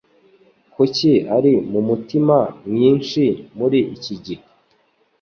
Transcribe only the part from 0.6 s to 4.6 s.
Kuki ari mumutima mwinshi muri iki gihe?